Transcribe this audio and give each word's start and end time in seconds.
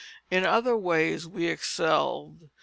In 0.31 0.47
other 0.47 0.75
ways 0.75 1.27
we 1.27 1.45
excelled. 1.45 2.49